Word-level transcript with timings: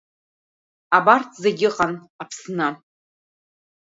Абарҭ 0.97 1.29
зегьы 1.43 1.67
ыҟан 1.69 1.93
Аԥсны. 2.21 2.67